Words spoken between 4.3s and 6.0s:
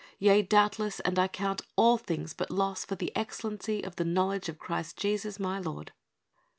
of Christ Jesus my Lord."